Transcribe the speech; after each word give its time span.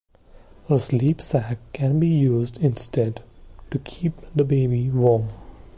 A 0.67 0.79
sleepsack 0.79 1.59
can 1.73 1.99
be 1.99 2.07
used 2.07 2.57
instead 2.57 3.21
to 3.69 3.77
keep 3.77 4.13
the 4.35 4.43
baby 4.43 4.89
warm. 4.89 5.29